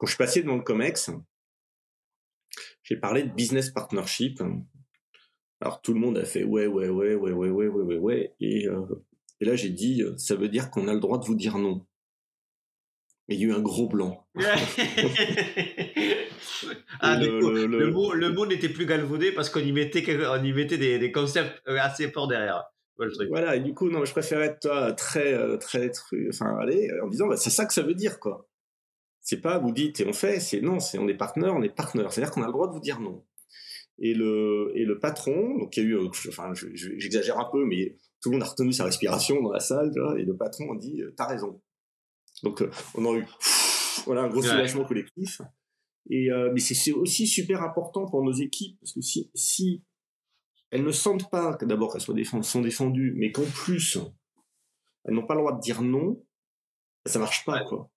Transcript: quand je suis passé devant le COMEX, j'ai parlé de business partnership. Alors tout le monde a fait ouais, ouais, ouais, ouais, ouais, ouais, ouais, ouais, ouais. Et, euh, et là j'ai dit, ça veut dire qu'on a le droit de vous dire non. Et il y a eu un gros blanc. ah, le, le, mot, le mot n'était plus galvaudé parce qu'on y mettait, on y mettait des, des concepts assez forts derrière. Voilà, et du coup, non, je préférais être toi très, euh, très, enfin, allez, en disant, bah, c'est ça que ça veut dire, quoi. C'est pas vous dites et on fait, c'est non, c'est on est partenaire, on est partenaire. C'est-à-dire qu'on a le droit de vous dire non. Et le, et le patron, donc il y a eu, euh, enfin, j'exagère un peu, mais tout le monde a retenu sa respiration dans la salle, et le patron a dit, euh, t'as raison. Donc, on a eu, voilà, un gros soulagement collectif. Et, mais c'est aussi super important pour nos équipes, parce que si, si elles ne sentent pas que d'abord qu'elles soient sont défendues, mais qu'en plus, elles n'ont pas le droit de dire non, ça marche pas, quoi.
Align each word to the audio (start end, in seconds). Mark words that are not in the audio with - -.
quand 0.00 0.06
je 0.06 0.12
suis 0.12 0.18
passé 0.18 0.42
devant 0.42 0.56
le 0.56 0.62
COMEX, 0.62 1.10
j'ai 2.82 2.96
parlé 2.96 3.22
de 3.22 3.28
business 3.28 3.68
partnership. 3.68 4.42
Alors 5.60 5.82
tout 5.82 5.92
le 5.92 6.00
monde 6.00 6.16
a 6.16 6.24
fait 6.24 6.42
ouais, 6.42 6.66
ouais, 6.66 6.88
ouais, 6.88 7.14
ouais, 7.14 7.32
ouais, 7.32 7.50
ouais, 7.50 7.68
ouais, 7.68 7.82
ouais, 7.82 7.98
ouais. 7.98 8.34
Et, 8.40 8.66
euh, 8.66 8.86
et 9.40 9.44
là 9.44 9.56
j'ai 9.56 9.68
dit, 9.68 10.02
ça 10.16 10.36
veut 10.36 10.48
dire 10.48 10.70
qu'on 10.70 10.88
a 10.88 10.94
le 10.94 11.00
droit 11.00 11.18
de 11.18 11.26
vous 11.26 11.34
dire 11.34 11.58
non. 11.58 11.86
Et 13.28 13.34
il 13.34 13.40
y 13.40 13.44
a 13.44 13.48
eu 13.48 13.52
un 13.52 13.60
gros 13.60 13.88
blanc. 13.88 14.26
ah, 17.00 17.18
le, 17.18 17.66
le, 17.66 17.90
mot, 17.90 18.14
le 18.14 18.32
mot 18.32 18.46
n'était 18.46 18.70
plus 18.70 18.86
galvaudé 18.86 19.32
parce 19.32 19.50
qu'on 19.50 19.60
y 19.60 19.72
mettait, 19.72 20.02
on 20.26 20.42
y 20.42 20.52
mettait 20.54 20.78
des, 20.78 20.98
des 20.98 21.12
concepts 21.12 21.60
assez 21.68 22.10
forts 22.10 22.26
derrière. 22.26 22.64
Voilà, 23.28 23.56
et 23.56 23.60
du 23.60 23.72
coup, 23.72 23.88
non, 23.88 24.04
je 24.04 24.12
préférais 24.12 24.46
être 24.46 24.60
toi 24.60 24.92
très, 24.92 25.32
euh, 25.32 25.56
très, 25.56 25.90
enfin, 26.28 26.58
allez, 26.60 26.90
en 27.02 27.08
disant, 27.08 27.28
bah, 27.28 27.36
c'est 27.36 27.50
ça 27.50 27.64
que 27.64 27.72
ça 27.72 27.82
veut 27.82 27.94
dire, 27.94 28.20
quoi. 28.20 28.49
C'est 29.22 29.40
pas 29.40 29.58
vous 29.58 29.72
dites 29.72 30.00
et 30.00 30.06
on 30.06 30.12
fait, 30.12 30.40
c'est 30.40 30.60
non, 30.60 30.80
c'est 30.80 30.98
on 30.98 31.08
est 31.08 31.14
partenaire, 31.14 31.54
on 31.54 31.62
est 31.62 31.74
partenaire. 31.74 32.12
C'est-à-dire 32.12 32.32
qu'on 32.32 32.42
a 32.42 32.46
le 32.46 32.52
droit 32.52 32.68
de 32.68 32.72
vous 32.72 32.80
dire 32.80 33.00
non. 33.00 33.24
Et 33.98 34.14
le, 34.14 34.72
et 34.74 34.84
le 34.84 34.98
patron, 34.98 35.58
donc 35.58 35.76
il 35.76 35.82
y 35.82 35.86
a 35.86 35.88
eu, 35.90 35.94
euh, 35.96 36.08
enfin, 36.28 36.52
j'exagère 36.54 37.38
un 37.38 37.48
peu, 37.52 37.66
mais 37.66 37.98
tout 38.22 38.30
le 38.30 38.36
monde 38.36 38.42
a 38.42 38.48
retenu 38.48 38.72
sa 38.72 38.84
respiration 38.84 39.42
dans 39.42 39.52
la 39.52 39.60
salle, 39.60 39.92
et 40.18 40.24
le 40.24 40.36
patron 40.36 40.72
a 40.72 40.78
dit, 40.78 41.02
euh, 41.02 41.12
t'as 41.16 41.26
raison. 41.26 41.60
Donc, 42.42 42.64
on 42.94 43.04
a 43.04 43.18
eu, 43.18 43.26
voilà, 44.06 44.22
un 44.22 44.28
gros 44.28 44.40
soulagement 44.40 44.84
collectif. 44.84 45.42
Et, 46.08 46.30
mais 46.52 46.60
c'est 46.60 46.92
aussi 46.92 47.26
super 47.26 47.62
important 47.62 48.06
pour 48.06 48.24
nos 48.24 48.32
équipes, 48.32 48.78
parce 48.80 48.94
que 48.94 49.02
si, 49.02 49.30
si 49.34 49.84
elles 50.70 50.84
ne 50.84 50.92
sentent 50.92 51.30
pas 51.30 51.54
que 51.56 51.66
d'abord 51.66 51.92
qu'elles 51.92 52.00
soient 52.00 52.42
sont 52.42 52.62
défendues, 52.62 53.12
mais 53.16 53.32
qu'en 53.32 53.44
plus, 53.44 53.98
elles 55.04 55.14
n'ont 55.14 55.26
pas 55.26 55.34
le 55.34 55.40
droit 55.40 55.52
de 55.52 55.60
dire 55.60 55.82
non, 55.82 56.24
ça 57.04 57.18
marche 57.18 57.44
pas, 57.44 57.64
quoi. 57.64 57.90